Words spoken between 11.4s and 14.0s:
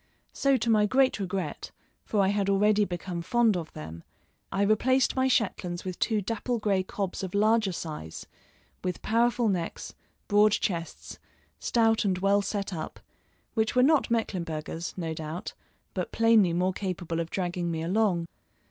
stout and well set up, which were